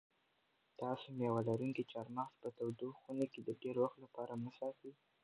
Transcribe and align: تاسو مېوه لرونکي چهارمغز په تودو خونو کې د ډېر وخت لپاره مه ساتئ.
تاسو 0.79 1.07
مېوه 1.17 1.41
لرونکي 1.49 1.83
چهارمغز 1.91 2.35
په 2.41 2.49
تودو 2.57 2.87
خونو 2.99 3.25
کې 3.31 3.39
د 3.43 3.49
ډېر 3.61 3.75
وخت 3.83 3.97
لپاره 4.03 4.33
مه 4.43 4.51
ساتئ. 4.59 4.91